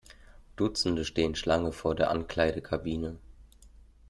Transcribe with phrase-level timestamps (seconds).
[0.55, 3.19] Dutzende stehen Schlange vor der Ankleidekabine.